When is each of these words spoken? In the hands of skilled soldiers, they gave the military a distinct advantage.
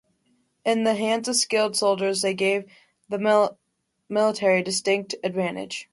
In 0.65 0.83
the 0.83 0.95
hands 0.95 1.27
of 1.27 1.35
skilled 1.35 1.75
soldiers, 1.75 2.23
they 2.23 2.33
gave 2.33 2.65
the 3.07 3.19
military 4.09 4.61
a 4.61 4.63
distinct 4.63 5.13
advantage. 5.23 5.89